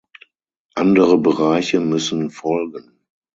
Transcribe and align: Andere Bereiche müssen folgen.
Andere 0.73 1.19
Bereiche 1.19 1.79
müssen 1.79 2.31
folgen. 2.31 2.97